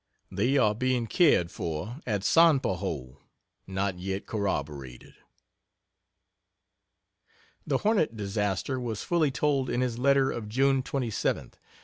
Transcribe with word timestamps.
They 0.31 0.57
are 0.57 0.73
being 0.73 1.05
cared 1.05 1.51
for 1.51 1.99
at 2.07 2.23
Sanpahoe 2.23 3.19
(Not 3.67 3.99
yet 3.99 4.25
corroborated)." 4.25 5.13
The 7.67 7.77
Hornet 7.77 8.17
disaster 8.17 8.79
was 8.79 9.03
fully 9.03 9.29
told 9.29 9.69
in 9.69 9.81
his 9.81 9.99
letter 9.99 10.31
of 10.31 10.49
June 10.49 10.81
27th. 10.81 11.53